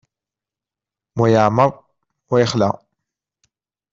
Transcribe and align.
Wa 1.19 1.25
yeεmer, 1.33 1.69
wa 2.29 2.37
yexla. 2.41 2.69